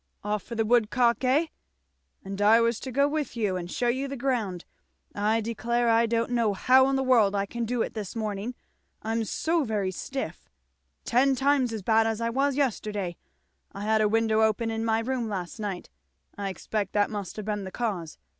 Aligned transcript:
Off 0.23 0.41
for 0.41 0.55
the 0.55 0.65
woodcock, 0.65 1.17
hey? 1.21 1.51
And 2.25 2.41
I 2.41 2.59
was 2.59 2.79
to 2.79 2.91
go 2.91 3.07
with 3.07 3.37
you 3.37 3.55
and 3.55 3.71
shew 3.71 3.91
you 3.91 4.07
the 4.07 4.17
ground. 4.17 4.65
I 5.13 5.41
declare 5.41 5.89
I 5.89 6.07
don't 6.07 6.31
know 6.31 6.53
how 6.55 6.89
in 6.89 6.95
the 6.95 7.03
world 7.03 7.35
I 7.35 7.45
can 7.45 7.65
do 7.65 7.83
it 7.83 7.93
this 7.93 8.15
morning, 8.15 8.55
I'm 9.03 9.23
so 9.25 9.63
very 9.63 9.91
stiff 9.91 10.49
ten 11.05 11.35
times 11.35 11.71
as 11.71 11.83
bad 11.83 12.07
as 12.07 12.19
I 12.19 12.31
was 12.31 12.55
yesterday. 12.55 13.15
I 13.73 13.81
had 13.83 14.01
a 14.01 14.09
window 14.09 14.41
open 14.41 14.71
in 14.71 14.83
my 14.83 15.01
room 15.01 15.29
last 15.29 15.59
night, 15.59 15.91
I 16.35 16.49
expect 16.49 16.93
that 16.93 17.11
must 17.11 17.35
have 17.35 17.45
been 17.45 17.63
the 17.63 17.69
cause. 17.69 18.17